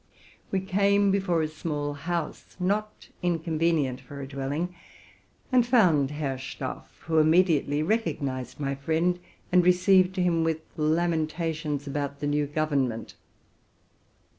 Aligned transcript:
We 0.49 0.61
approached 0.67 1.29
a 1.29 1.47
small 1.55 1.93
house, 1.93 2.57
not 2.59 3.09
inconvenient 3.21 4.01
fora 4.01 4.25
dwell 4.27 4.51
ing, 4.51 4.73
and 5.51 5.63
found 5.63 6.09
Herr 6.09 6.39
Stauf, 6.39 6.87
who 7.05 7.19
immediately 7.19 7.83
recognized 7.83 8.59
my 8.59 8.73
fr 8.73 8.93
fiend, 8.93 9.19
and 9.51 9.63
received 9.63 10.15
him 10.15 10.43
with 10.43 10.61
lamentations 10.75 11.85
about 11.85 12.19
the 12.19 12.25
new 12.25 12.47
goy 12.47 12.65
ernment. 12.65 13.13